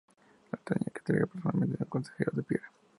Lo 0.51 0.57
tenía 0.63 0.89
que 0.91 0.97
entregar 0.97 1.27
personalmente 1.27 1.77
un 1.79 1.85
consejero 1.87 2.31
de 2.33 2.41
Piera. 2.41 2.71